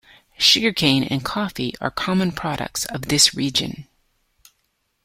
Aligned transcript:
Sugar 0.39 0.73
cane 0.73 1.03
and 1.03 1.23
coffee 1.23 1.75
are 1.79 1.91
common 1.91 2.31
products 2.31 2.85
of 2.85 3.03
this 3.03 3.35
region. 3.35 3.85